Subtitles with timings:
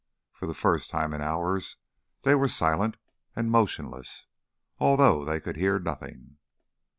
[0.31, 1.77] For the first time in hours
[2.23, 2.97] they were silent
[3.35, 4.25] and motionless,
[4.79, 6.37] although they could hear nothing.